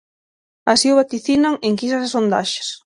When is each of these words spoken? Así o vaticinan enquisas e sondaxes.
Así 0.71 0.87
o 0.93 0.97
vaticinan 0.99 1.53
enquisas 1.69 2.01
e 2.07 2.09
sondaxes. 2.15 2.67